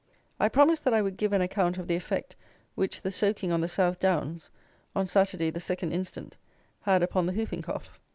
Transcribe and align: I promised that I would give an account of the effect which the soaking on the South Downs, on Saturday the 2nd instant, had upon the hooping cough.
I 0.39 0.49
promised 0.49 0.83
that 0.85 0.95
I 0.95 1.01
would 1.03 1.15
give 1.15 1.31
an 1.31 1.41
account 1.41 1.77
of 1.77 1.87
the 1.87 1.95
effect 1.95 2.35
which 2.73 3.03
the 3.03 3.11
soaking 3.11 3.51
on 3.51 3.61
the 3.61 3.67
South 3.69 3.99
Downs, 3.99 4.49
on 4.95 5.05
Saturday 5.05 5.51
the 5.51 5.59
2nd 5.59 5.91
instant, 5.91 6.37
had 6.81 7.03
upon 7.03 7.27
the 7.27 7.33
hooping 7.33 7.61
cough. 7.61 7.99